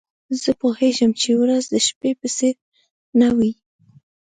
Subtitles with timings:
[0.41, 2.55] زه پوهیږم چي ورځ د شپې په څېر
[3.19, 3.51] نه وي.